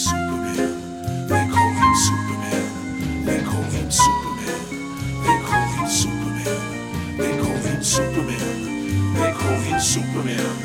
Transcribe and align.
Superman. 0.00 1.28
They 1.28 1.44
call 1.52 1.70
him 1.76 1.94
Superman. 2.08 2.64
They 3.26 3.40
call 3.44 3.62
him 3.68 3.90
Superman. 3.90 4.60
They 5.20 5.38
call 5.44 5.66
him 5.76 5.88
Superman. 5.92 6.56
They 7.18 7.32
call 7.36 7.60
him 7.60 7.82
Superman. 7.84 9.12
They 9.12 9.32
call 9.36 9.60
him 9.60 9.78
Superman. 9.78 10.56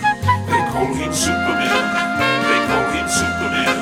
They 0.48 0.64
call 0.72 0.88
him 0.88 1.12
Superman. 1.12 1.84
They 2.48 2.62
call 2.64 2.88
him 2.96 3.08
Superman. 3.12 3.76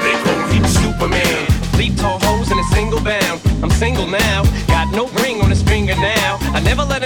They 0.00 0.16
call 0.24 0.40
him 0.48 0.64
Superman. 0.64 1.44
Leap 1.76 1.96
tall 1.98 2.18
hoes 2.22 2.50
in 2.50 2.58
a 2.58 2.64
single 2.72 3.02
bound. 3.04 3.42
I'm 3.62 3.70
single 3.72 4.06
now, 4.06 4.44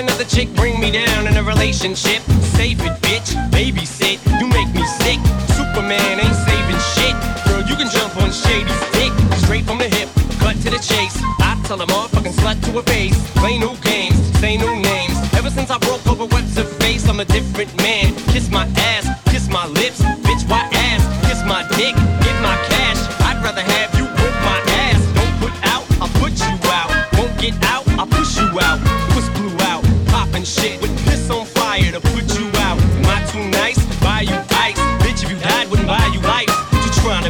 another 0.00 0.24
chick 0.24 0.48
bring 0.54 0.80
me 0.80 0.90
down 0.90 1.26
in 1.26 1.36
a 1.36 1.42
relationship. 1.42 2.22
Save 2.56 2.80
it, 2.80 2.96
bitch, 3.04 3.36
babysit. 3.52 4.18
You 4.40 4.46
make 4.48 4.72
me 4.74 4.84
sick. 4.86 5.20
Superman 5.52 6.18
ain't 6.18 6.38
saving 6.48 6.80
shit. 6.96 7.14
Girl, 7.44 7.60
you 7.68 7.76
can 7.76 7.88
jump 7.90 8.16
on 8.16 8.32
Shady's 8.32 8.80
dick. 8.96 9.12
Straight 9.44 9.64
from 9.64 9.78
the 9.78 9.88
hip, 9.88 10.08
cut 10.40 10.56
to 10.64 10.70
the 10.70 10.80
chase. 10.80 11.20
I 11.40 11.60
tell 11.64 11.80
a 11.82 11.86
motherfucking 11.86 12.32
slut 12.40 12.64
to 12.64 12.70
her 12.80 12.82
face. 12.82 13.16
Play 13.36 13.58
no 13.58 13.76
games, 13.82 14.16
say 14.38 14.56
no 14.56 14.74
names. 14.74 15.16
Ever 15.34 15.50
since 15.50 15.70
I 15.70 15.78
broke 15.78 16.06
over 16.06 16.24
what's 16.24 16.56
her 16.56 16.64
face, 16.64 17.06
I'm 17.06 17.20
a 17.20 17.24
different 17.26 17.76
man. 17.76 18.14
Kiss 18.32 18.50
my 18.50 18.66
ass, 18.76 19.06
kiss 19.30 19.48
my 19.48 19.66
lips. 19.66 20.00
Bitch, 20.24 20.48
why 20.48 20.68
ass? 20.72 21.02
Kiss 21.28 21.44
my 21.44 21.62
dick, 21.76 21.94
get 22.24 22.36
my 22.40 22.56
cash. 22.72 23.00
I'd 23.28 23.42
rather 23.44 23.62
have 23.62 23.94
you 23.98 24.06
whip 24.06 24.34
my 24.48 24.60
ass. 24.80 25.00
Don't 25.18 25.34
put 25.44 25.54
out, 25.66 25.84
I'll 26.00 26.14
put 26.22 26.32
you 26.40 26.56
out. 26.72 26.88
Won't 27.18 27.36
get 27.38 27.54
out, 27.64 27.86
I'll 27.98 28.06
push 28.06 28.38
you 28.38 28.48
out, 28.60 28.80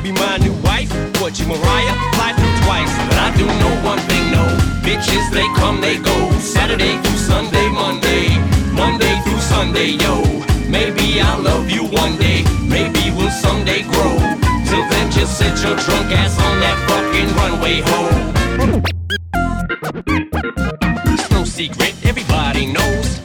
To 0.01 0.05
be 0.05 0.13
my 0.13 0.39
new 0.39 0.55
wife? 0.63 0.91
What, 1.21 1.39
you 1.39 1.47
Mariah? 1.47 1.95
Fly 2.17 2.33
through 2.33 2.57
twice. 2.65 2.93
But 3.09 3.19
I 3.19 3.37
do 3.37 3.45
know 3.45 3.73
one 3.85 3.99
thing, 4.09 4.33
no. 4.33 4.45
Bitches, 4.81 5.31
they 5.31 5.45
come, 5.61 5.83
they 5.83 5.99
go. 5.99 6.31
Saturday 6.39 6.97
through 7.03 7.19
Sunday, 7.19 7.69
Monday. 7.69 8.39
Monday 8.73 9.21
through 9.25 9.41
Sunday, 9.41 9.99
yo. 10.01 10.23
Maybe 10.71 11.21
I'll 11.21 11.43
love 11.43 11.69
you 11.69 11.85
one 11.85 12.17
day. 12.17 12.45
Maybe 12.63 13.11
we'll 13.15 13.31
someday 13.31 13.83
grow. 13.83 14.17
Till 14.65 14.89
then, 14.89 15.11
just 15.11 15.37
sit 15.37 15.53
your 15.63 15.77
drunk 15.77 16.11
ass 16.17 16.39
on 16.49 16.61
that 16.61 16.79
fucking 16.89 17.29
runway, 17.37 17.83
ho. 17.85 18.01
It's 21.13 21.31
no 21.31 21.45
secret, 21.45 21.95
everybody 22.07 22.73
knows. 22.73 23.21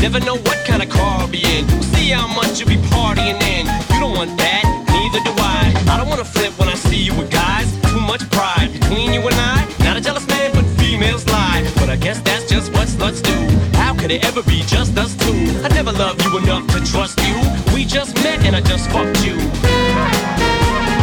Never 0.00 0.20
know 0.20 0.36
what 0.36 0.58
kind 0.66 0.82
of 0.82 0.88
car 0.88 1.20
I'll 1.20 1.28
be 1.28 1.42
in. 1.54 1.66
We'll 1.66 1.82
see 1.94 2.10
how 2.10 2.26
much 2.26 2.60
you'll 2.60 2.68
be 2.68 2.80
partying 2.90 3.40
in. 3.42 3.66
You 3.92 4.00
don't 4.00 4.16
want 4.16 4.36
that, 4.38 4.64
neither 4.90 5.20
do 5.24 5.32
I. 5.38 5.72
I 5.92 5.96
don't 5.96 6.08
wanna 6.08 6.24
flip 6.24 6.58
when 6.58 6.68
I 6.68 6.74
see 6.74 7.02
you 7.02 7.14
with 7.14 7.30
guys. 7.30 7.68
Too 7.90 8.00
much 8.00 8.28
pride 8.30 8.72
between 8.72 9.12
you 9.12 9.20
and 9.20 9.34
I. 9.34 9.66
Not 9.84 9.96
a 9.96 10.00
jealous 10.00 10.26
man, 10.28 10.50
but 10.52 10.64
females 10.80 11.26
lie. 11.28 11.62
But 11.76 11.88
I 11.88 11.96
guess 11.96 12.20
that's 12.20 12.48
just 12.48 12.72
what 12.72 12.88
sluts 12.88 13.22
do. 13.22 13.36
How 13.76 13.94
could 13.94 14.10
it 14.10 14.24
ever 14.24 14.42
be 14.42 14.62
just 14.66 14.96
us 14.98 15.14
two? 15.16 15.38
I 15.64 15.68
never 15.68 15.92
loved 15.92 16.22
you 16.24 16.38
enough 16.38 16.66
to 16.74 16.80
trust 16.92 17.20
you. 17.26 17.36
We 17.74 17.84
just 17.84 18.14
met 18.24 18.44
and 18.46 18.56
I 18.56 18.60
just 18.60 18.90
fucked 18.90 19.24
you. 19.24 19.36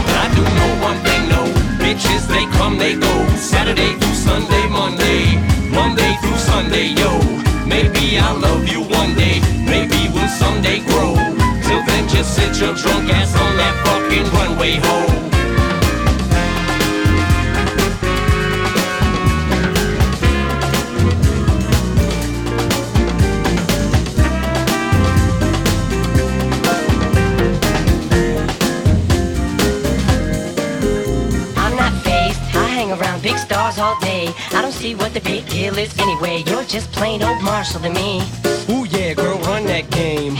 But 0.08 0.16
I 0.26 0.28
do 0.36 0.44
know 0.58 0.72
one 0.90 1.00
thing, 1.06 1.30
no. 1.30 1.42
Bitches, 1.84 2.28
they 2.28 2.46
come, 2.58 2.78
they 2.78 2.96
go. 2.96 3.14
Saturday 3.36 3.94
through 4.00 4.16
Sunday, 4.16 4.68
Monday. 4.70 5.38
Monday 5.70 6.16
through 6.22 6.38
Sunday, 6.38 6.88
yo. 7.00 7.12
Maybe 7.66 8.18
I'll 8.18 8.40
love 8.40 8.59
we'll 10.86 11.14
grow. 11.14 11.16
Till 11.64 11.84
then, 11.86 12.08
just 12.08 12.36
sit 12.36 12.60
your 12.60 12.74
drunk 12.76 13.10
ass 13.10 13.36
on 13.36 13.58
that 13.58 13.76
fucking 13.86 14.26
runway, 14.34 14.76
ho. 14.76 15.06
I'm 31.58 31.76
not 31.76 31.94
fazed. 32.04 32.40
I 32.56 32.68
hang 32.68 32.92
around 32.92 33.22
big 33.22 33.38
stars 33.38 33.80
all 33.80 34.00
day. 34.00 34.34
I 34.52 34.62
don't 34.62 34.72
see 34.72 34.96
what 34.96 35.14
the 35.14 35.22
big 35.22 35.48
deal 35.48 35.78
is 35.78 35.98
anyway. 36.00 36.44
You're 36.48 36.64
just 36.64 36.92
plain 36.92 37.24
old 37.24 37.42
Marshall 37.42 37.82
to 37.82 37.90
me. 37.90 38.22
Ooh 38.70 38.86
yeah, 38.86 39.14
girl, 39.14 39.40
run 39.40 39.66
that 39.66 39.90
game. 39.90 40.39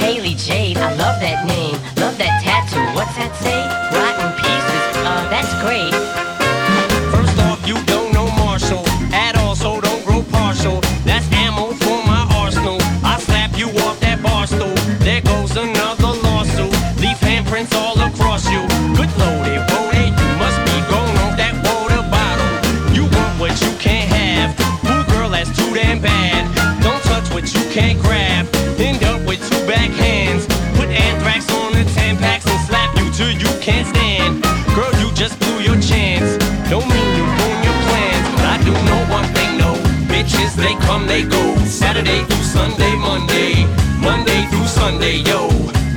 Handprints 17.60 17.76
all 17.76 18.00
across 18.00 18.50
you. 18.50 18.62
Good 18.96 19.12
lordy, 19.20 19.58
Bodie, 19.68 19.98
eh, 19.98 20.08
eh, 20.08 20.16
you 20.16 20.30
must 20.40 20.60
be 20.64 20.80
going 20.88 21.16
off 21.24 21.36
that 21.36 21.56
water 21.68 22.02
bottle. 22.08 22.96
You 22.96 23.04
want 23.04 23.40
what 23.40 23.52
you 23.62 23.72
can't 23.78 24.08
have. 24.08 24.56
Ooh, 24.88 25.04
girl, 25.12 25.30
that's 25.30 25.52
too 25.56 25.74
damn 25.74 26.00
bad. 26.00 26.48
Don't 26.82 27.02
touch 27.04 27.30
what 27.34 27.52
you 27.54 27.64
can't 27.72 28.00
grab. 28.00 28.48
End 28.80 29.04
up 29.04 29.20
with 29.28 29.44
two 29.50 29.68
back 29.68 29.90
hands. 29.92 30.48
Put 30.78 30.88
anthrax 30.88 31.52
on 31.52 31.74
the 31.74 31.84
Tampax 31.92 32.48
and 32.48 32.62
slap 32.68 32.96
you 32.96 33.12
till 33.12 33.32
you 33.32 33.52
can't 33.60 33.88
stand. 33.88 34.42
Girl, 34.74 34.92
you 35.02 35.12
just 35.14 35.38
blew 35.40 35.60
your 35.60 35.80
chance. 35.82 36.40
Don't 36.70 36.88
mean 36.88 37.10
you 37.18 37.26
ruin 37.28 37.60
your 37.68 37.80
plans, 37.92 38.26
but 38.40 38.46
I 38.56 38.58
do 38.64 38.72
know 38.88 39.02
one 39.12 39.28
thing, 39.36 39.58
no. 39.58 39.76
Bitches, 40.08 40.56
they 40.56 40.76
come, 40.88 41.08
they 41.08 41.24
go. 41.24 41.56
Saturday 41.66 42.24
through 42.24 42.46
Sunday, 42.56 42.96
Monday. 42.96 43.68
Monday 44.00 44.48
through 44.48 44.68
Sunday, 44.68 45.18
yo. 45.28 45.50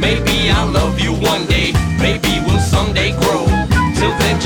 Maybe 0.02 0.50
I'll 0.50 0.66
love 0.66 0.98
you 0.98 1.12
one 1.12 1.46
day. 1.46 1.51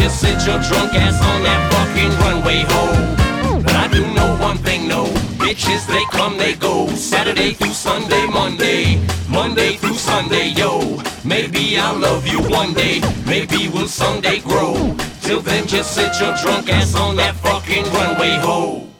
Just 0.06 0.20
sit 0.20 0.46
your 0.46 0.60
drunk 0.60 0.94
ass 0.94 1.20
on 1.20 1.42
that 1.42 1.60
fucking 1.72 2.12
runway, 2.20 2.62
ho. 2.68 3.60
But 3.60 3.74
I 3.74 3.88
do 3.88 4.06
know 4.14 4.36
one 4.40 4.56
thing, 4.58 4.86
no. 4.86 5.06
Bitches, 5.34 5.84
they 5.88 6.04
come, 6.16 6.38
they 6.38 6.54
go. 6.54 6.86
Saturday 6.90 7.54
through 7.54 7.72
Sunday, 7.72 8.24
Monday. 8.28 9.04
Monday 9.28 9.74
through 9.74 9.94
Sunday, 9.94 10.50
yo. 10.50 11.02
Maybe 11.24 11.76
I'll 11.76 11.98
love 11.98 12.24
you 12.24 12.38
one 12.42 12.72
day. 12.72 13.00
Maybe 13.26 13.68
we'll 13.68 13.88
someday 13.88 14.38
grow. 14.38 14.94
Till 15.22 15.40
then, 15.40 15.66
just 15.66 15.96
sit 15.96 16.20
your 16.20 16.36
drunk 16.36 16.68
ass 16.68 16.94
on 16.94 17.16
that 17.16 17.34
fucking 17.34 17.82
runway, 17.92 18.36
ho. 18.36 18.95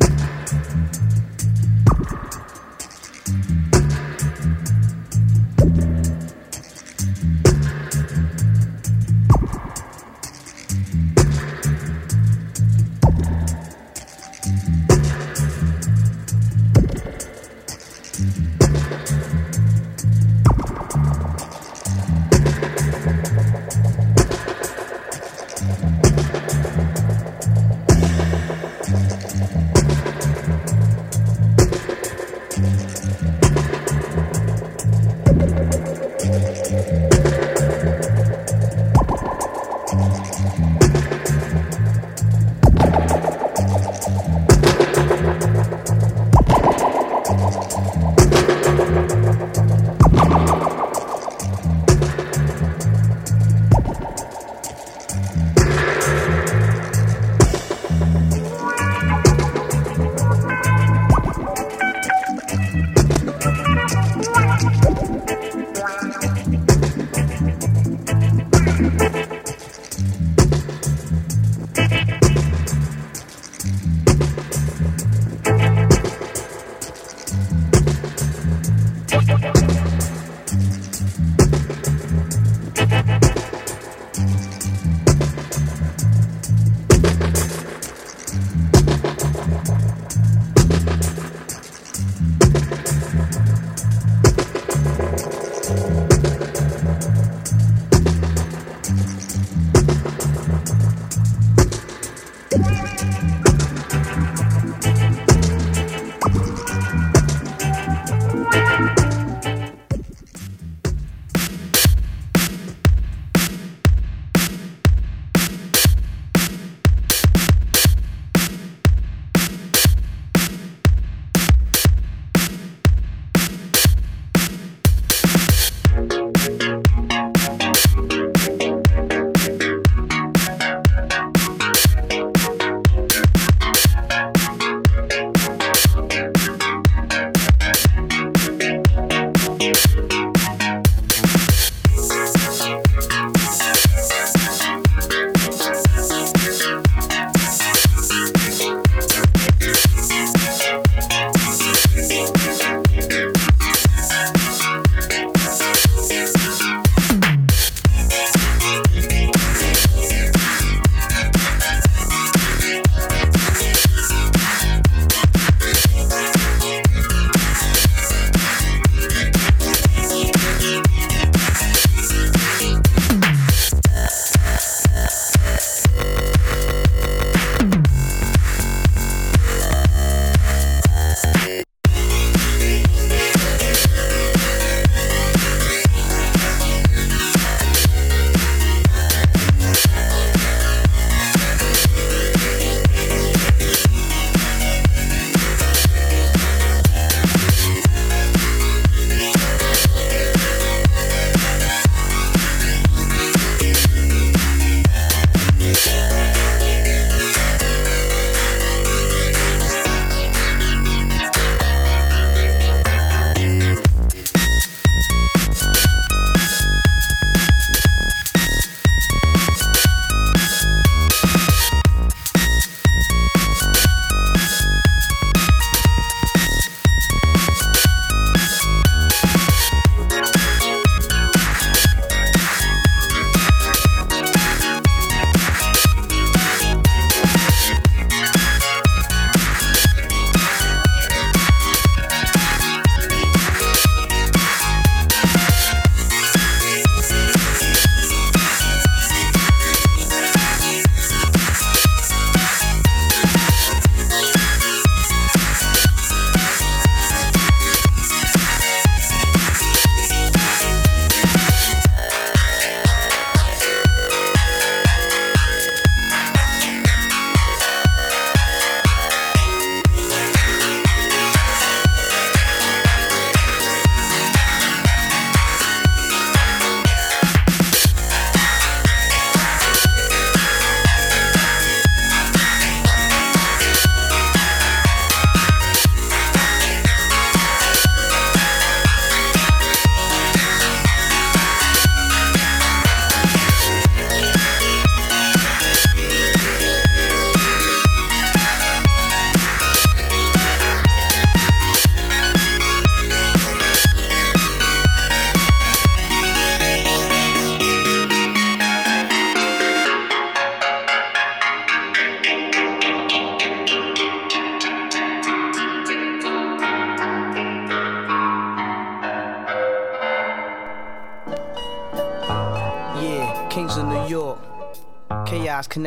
you 0.00 0.08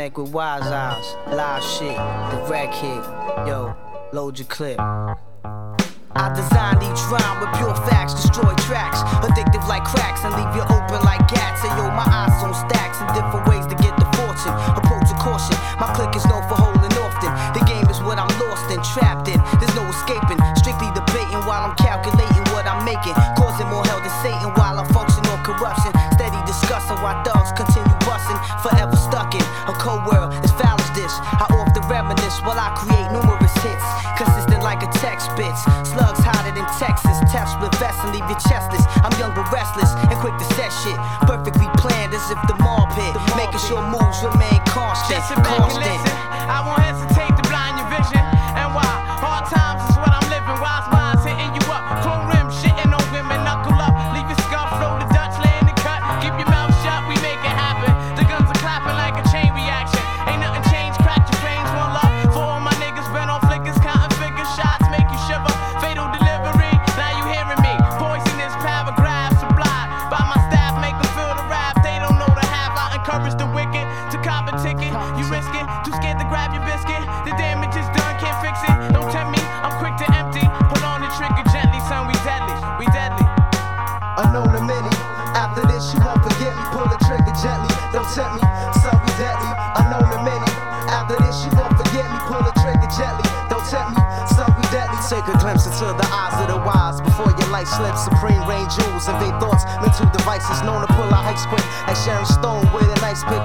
connect 0.01 0.17
with 0.17 0.34
wise 0.34 0.65
eyes. 0.65 1.05
Live 1.29 1.62
shit, 1.62 1.98
red 2.50 2.74
kid. 2.74 3.03
Yo, 3.46 3.75
load 4.13 4.39
your 4.39 4.48
clip. 4.48 4.79
I 4.79 6.25
designed 6.34 6.81
each 6.81 7.01
rhyme 7.13 7.38
with 7.38 7.53
pure 7.62 7.75
facts, 7.86 8.17
destroy 8.17 8.50
tracks. 8.65 8.98
Addictive 9.22 9.62
like 9.70 9.86
cracks 9.86 10.25
and 10.25 10.34
leave 10.34 10.50
you 10.58 10.65
open 10.74 11.05
like 11.05 11.22
gats. 11.29 11.62
And 11.62 11.77
yo, 11.77 11.86
my 11.93 12.08
eyes 12.10 12.34
on 12.41 12.50
stacks 12.50 12.98
in 12.98 13.13
different 13.13 13.46
ways 13.46 13.70
to 13.70 13.77
get 13.77 13.93
the 14.01 14.10
fortune. 14.17 14.58
Approach 14.74 15.05
a 15.13 15.17
caution, 15.22 15.53
my 15.77 15.93
click 15.93 16.15
is 16.17 16.25
known 16.25 16.41
for 16.50 16.58
holding 16.58 16.98
often. 16.98 17.29
The 17.53 17.62
game 17.70 17.86
is 17.86 18.01
what 18.01 18.17
I'm 18.17 18.34
lost 18.41 18.74
and 18.74 18.81
trapped 18.81 19.29
in. 19.29 19.38
There's 19.62 19.71
slips. 97.68 98.03
Supreme 98.03 98.41
rain 98.48 98.68
jewels, 98.70 99.08
invade 99.08 99.36
thoughts, 99.41 99.65
mental 99.82 100.10
devices 100.12 100.62
known 100.63 100.82
to 100.82 100.89
pull 100.94 101.10
out 101.13 101.25
hikes 101.25 101.46
quick. 101.46 101.63
Like 101.88 101.98
Sharon 101.98 102.25
Stone 102.25 102.65
with 102.74 102.88
a 102.88 103.00
nice 103.01 103.24
pick. 103.24 103.41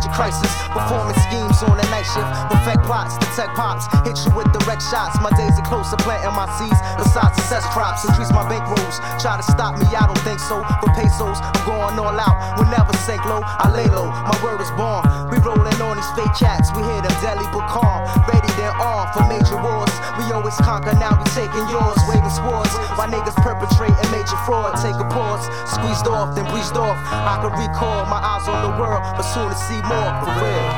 Major 0.00 0.16
crisis, 0.16 0.48
performing 0.72 1.16
schemes 1.28 1.60
on 1.62 1.76
a 1.76 1.86
night 1.92 2.08
shift. 2.08 2.24
Perfect 2.48 2.84
plots, 2.88 3.18
detect 3.20 3.52
pops, 3.52 3.84
hit 4.08 4.16
you 4.24 4.32
with 4.32 4.48
direct 4.56 4.80
shots. 4.80 5.20
My 5.20 5.28
days 5.36 5.52
are 5.60 5.66
close 5.68 5.90
to 5.90 5.96
planting 6.00 6.32
my 6.32 6.48
seeds 6.56 6.80
beside 6.96 7.36
success 7.36 7.64
crops. 7.68 8.04
Increase 8.08 8.32
my 8.32 8.48
bank 8.48 8.64
bankrolls, 8.64 8.96
try 9.20 9.36
to 9.36 9.44
stop 9.44 9.76
me, 9.76 9.84
I 9.92 10.08
don't 10.08 10.24
think 10.24 10.40
so. 10.40 10.64
For 10.80 10.88
pesos, 10.96 11.36
I'm 11.36 11.60
going 11.68 11.98
all 12.00 12.16
out. 12.16 12.56
Will 12.56 12.70
never 12.72 12.92
sink 13.04 13.24
low, 13.28 13.44
I 13.44 13.68
lay 13.68 13.88
low. 13.92 14.08
My 14.08 14.36
word 14.40 14.60
is 14.64 14.72
born. 14.72 15.04
We 15.28 15.36
rolling 15.44 15.76
on 15.84 16.00
these 16.00 16.12
fake 16.16 16.32
cats, 16.32 16.72
we 16.72 16.80
hear 16.80 17.02
them 17.04 17.12
deadly 17.20 17.44
but 17.52 17.68
calm. 17.68 18.08
Ready 18.24 18.48
then 18.56 18.72
on 18.80 19.12
for 19.12 19.24
major 19.28 19.60
wars. 19.60 19.92
We 20.16 20.32
always 20.32 20.56
conquer, 20.64 20.96
now 20.96 21.12
we 21.12 21.24
taking 21.36 21.68
yours. 21.68 22.00
Waving 22.08 22.32
swords, 22.32 22.72
while 22.96 23.08
niggas 23.12 23.36
perpetrating 23.44 24.08
major 24.08 24.38
fraud. 24.48 24.80
Take 24.80 24.96
a 24.96 25.08
pause, 25.12 25.44
squeezed 25.68 26.08
off, 26.08 26.32
then 26.32 26.48
breezed 26.48 26.76
off. 26.76 26.96
I 27.12 27.36
can 27.44 27.52
recall 27.52 28.08
my 28.08 28.20
eyes 28.20 28.48
on 28.48 28.64
the 28.64 28.72
world, 28.80 29.04
but 29.16 29.28
soon 29.28 29.48
to 29.48 29.58
see 29.68 29.80
more 29.90 30.12
for 30.22 30.34
real. 30.38 30.70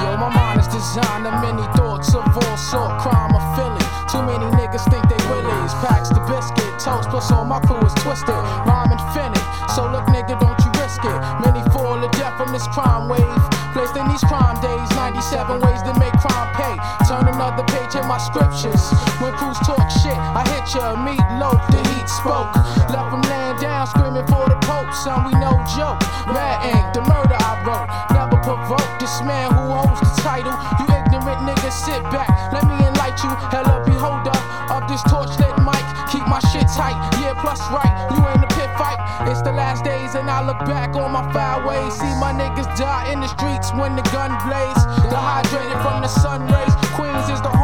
Yo, 0.00 0.08
my 0.16 0.30
mind 0.32 0.60
is 0.60 0.68
designed 0.68 1.28
of 1.28 1.36
many 1.44 1.64
thoughts 1.76 2.14
of 2.16 2.24
all 2.24 2.56
sort, 2.56 2.96
crime 3.04 3.36
or 3.36 3.44
Philly. 3.52 3.84
Too 4.08 4.22
many 4.24 4.48
niggas 4.56 4.84
think 4.88 5.04
they 5.12 5.20
willies. 5.28 5.72
Packs 5.84 6.08
the 6.08 6.24
biscuit, 6.24 6.72
toast 6.80 7.10
plus 7.12 7.30
all 7.30 7.44
my 7.44 7.60
crew 7.60 7.84
is 7.84 7.92
twisted. 8.00 8.40
Rhyme 8.64 8.92
infinite, 8.96 9.44
so 9.76 9.84
look 9.92 10.08
nigga, 10.08 10.40
don't 10.40 10.58
you 10.64 10.72
risk 10.80 11.04
it. 11.04 11.18
Many 11.44 11.60
fall 11.70 12.00
to 12.00 12.08
death 12.16 12.36
from 12.40 12.52
this 12.52 12.66
crime 12.68 13.08
wave. 13.12 13.42
Placed 13.76 13.96
in 13.96 14.08
these 14.08 14.24
crime 14.24 14.56
days, 14.64 14.88
97 14.96 15.60
ways 15.60 15.82
to 15.82 15.92
make 16.00 16.16
crime 16.16 16.48
pay. 16.56 16.74
Turn 17.06 17.28
another 17.28 17.64
my 18.10 18.18
scriptures. 18.18 18.90
When 19.22 19.30
crews 19.38 19.54
talk 19.62 19.86
shit, 20.02 20.18
I 20.18 20.42
hit 20.50 20.66
ya, 20.74 20.98
meat 20.98 21.22
loaf, 21.38 21.62
the 21.70 21.78
heat 21.94 22.10
spoke. 22.10 22.50
Left 22.90 23.14
them 23.14 23.22
laying 23.30 23.62
down, 23.62 23.86
screaming 23.86 24.26
for 24.26 24.50
the 24.50 24.58
Pope, 24.66 24.90
son, 24.90 25.30
we 25.30 25.32
no 25.38 25.54
joke. 25.78 26.02
Red 26.26 26.58
ink, 26.74 26.90
the 26.90 27.06
murder 27.06 27.38
I 27.38 27.62
wrote. 27.62 27.86
Never 28.10 28.34
provoke 28.42 28.90
this 28.98 29.14
man 29.22 29.54
who 29.54 29.78
holds 29.78 30.02
the 30.02 30.10
title. 30.26 30.50
You 30.82 30.90
ignorant 30.90 31.46
niggas, 31.46 31.70
sit 31.86 32.02
back, 32.10 32.26
let 32.50 32.66
me 32.66 32.74
enlighten 32.82 33.30
you. 33.30 33.36
Hella 33.54 33.78
beholder 33.86 34.34
of 34.74 34.90
this 34.90 35.06
torchlit 35.06 35.54
mic. 35.62 35.78
Keep 36.10 36.26
my 36.26 36.42
shit 36.50 36.66
tight, 36.74 36.98
yeah, 37.22 37.38
plus 37.38 37.62
right. 37.70 37.94
You 38.10 38.18
in 38.34 38.42
the 38.42 38.50
pit 38.58 38.74
fight. 38.74 38.98
It's 39.30 39.42
the 39.42 39.54
last 39.54 39.86
days, 39.86 40.18
and 40.18 40.26
I 40.26 40.42
look 40.42 40.58
back 40.66 40.98
on 40.98 41.14
my 41.14 41.22
five 41.30 41.62
ways. 41.62 41.94
See 41.94 42.10
my 42.18 42.34
niggas 42.34 42.66
die 42.74 43.12
in 43.14 43.20
the 43.20 43.30
streets 43.30 43.70
when 43.70 43.94
the 43.94 44.02
gun 44.10 44.34
blaze. 44.42 44.82
Dehydrated 45.06 45.78
from 45.86 46.02
the 46.02 46.10
sun 46.10 46.50
rays. 46.50 46.74
Queens 46.98 47.30
is 47.30 47.40
the 47.46 47.59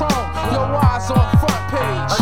Your 0.00 0.76
eyes 0.76 1.10
on 1.10 1.38
front 1.38 1.70
page. 1.72 2.17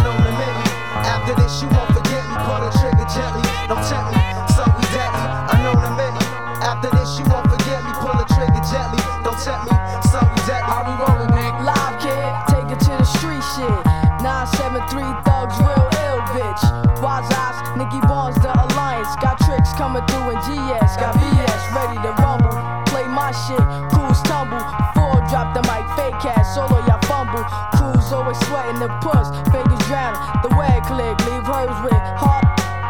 Sweating 28.45 28.81
the 28.81 28.89
puss, 29.01 29.33
fingers 29.49 29.83
drowning. 29.89 30.21
The 30.45 30.53
way 30.57 30.75
click, 30.85 31.17
leave 31.27 31.47
hers 31.47 31.79
with 31.83 32.03
heart. 32.21 32.45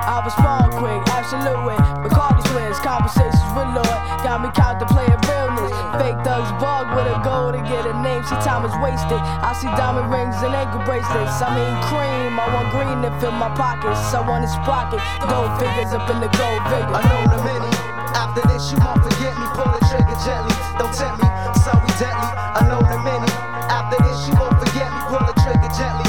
I 0.06 0.22
respond 0.22 0.70
quick, 0.78 1.02
absolute 1.10 1.58
with 1.66 1.82
Bacardi 2.06 2.38
twins, 2.54 2.78
conversations 2.78 3.42
with 3.58 3.66
Lord. 3.74 3.98
Got 4.22 4.38
me 4.38 4.50
contemplating 4.54 5.18
realness. 5.26 5.74
Fake 5.98 6.14
thugs 6.22 6.50
bug 6.62 6.94
with 6.94 7.10
a 7.10 7.18
goal 7.26 7.50
to 7.50 7.58
get 7.66 7.90
a 7.90 7.94
name. 8.06 8.22
See, 8.22 8.38
time 8.46 8.62
is 8.62 8.74
wasted. 8.78 9.18
I 9.18 9.50
see 9.58 9.66
diamond 9.74 10.06
rings 10.06 10.38
and 10.46 10.54
ankle 10.54 10.78
bracelets. 10.86 11.42
I 11.42 11.50
mean, 11.58 11.74
cream. 11.90 12.38
I 12.38 12.46
want 12.54 12.70
green 12.70 13.02
to 13.02 13.10
fill 13.18 13.34
my 13.34 13.50
pockets. 13.58 13.98
I 14.14 14.22
want 14.22 14.46
his 14.46 14.54
pocket. 14.62 15.02
Gold 15.26 15.50
figures 15.58 15.90
up 15.90 16.06
in 16.06 16.22
the 16.22 16.30
gold 16.38 16.62
figure. 16.70 16.86
know 16.86 17.22
to 17.34 17.40
many. 17.42 17.70
After 18.14 18.46
this, 18.46 18.70
you 18.70 18.78
won't 18.78 19.02
forget 19.02 19.34
me. 19.34 19.46
Pull 19.58 19.70
the 19.74 19.82
trigger 19.90 20.18
gently. 20.22 20.54
Don't 20.78 20.94
tempt 20.94 21.18
me. 21.18 21.28
Some 21.66 21.82
be 21.82 21.90
deadly. 21.98 22.30
know 22.70 22.78
to 22.78 22.98
many. 23.02 23.55
After 23.68 24.02
this, 24.02 24.28
you 24.28 24.34
won't 24.36 24.58
forget 24.60 24.90
me. 24.92 25.00
Pull 25.08 25.26
the 25.26 25.34
trigger 25.42 25.68
gently. 25.76 26.05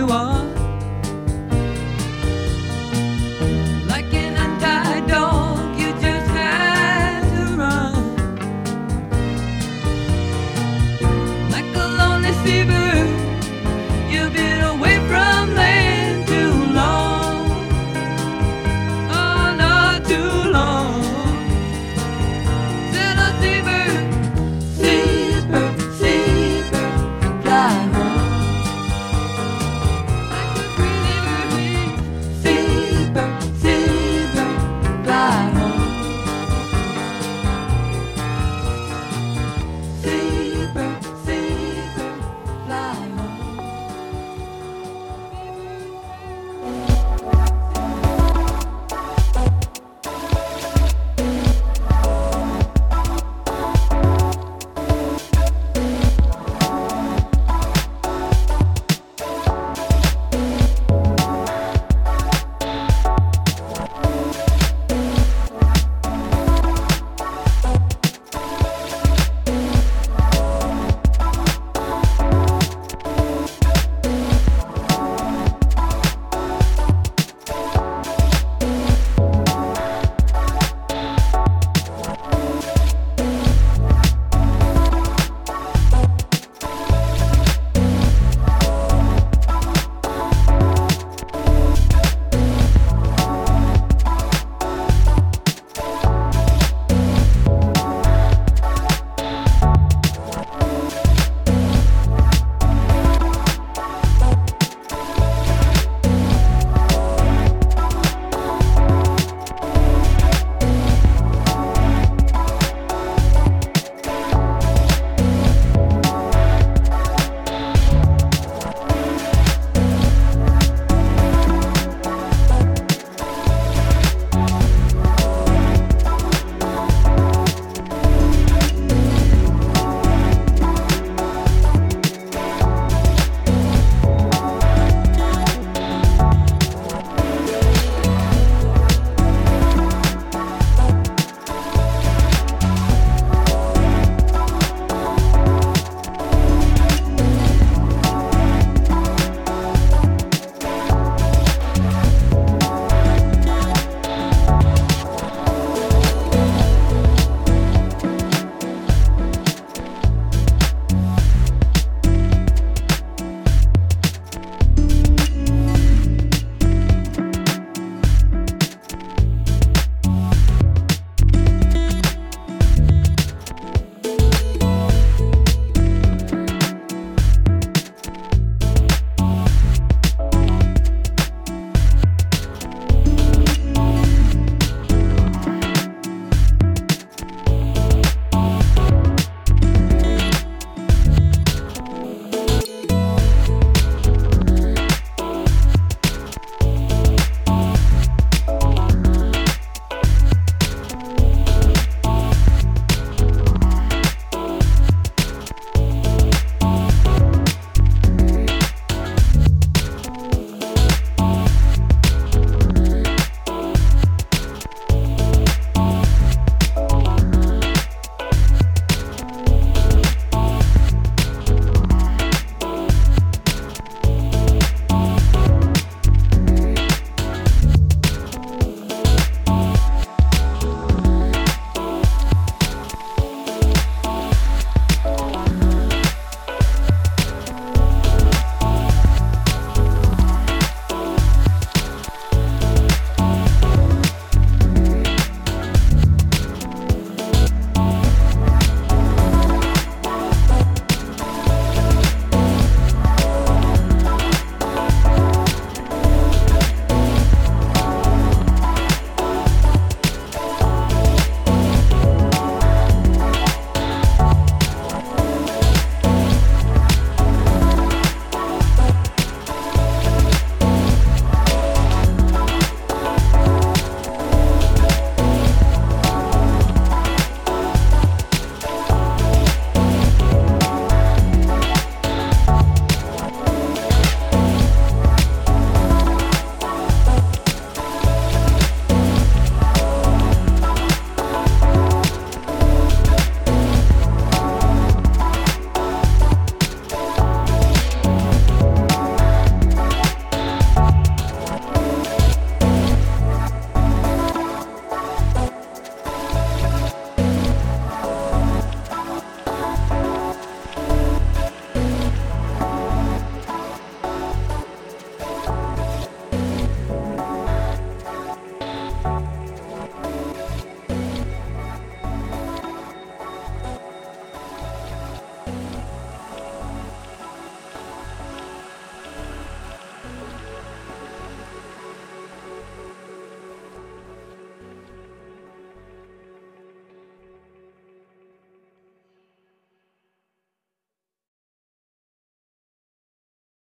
我。 0.00 0.41